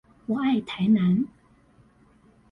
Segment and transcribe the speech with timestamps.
[0.25, 1.27] 我愛台南